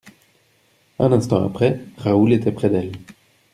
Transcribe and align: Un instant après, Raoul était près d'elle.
Un 0.97 1.11
instant 1.11 1.45
après, 1.45 1.79
Raoul 1.99 2.33
était 2.33 2.51
près 2.51 2.71
d'elle. 2.71 2.91